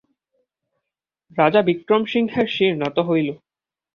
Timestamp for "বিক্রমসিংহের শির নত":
1.61-2.97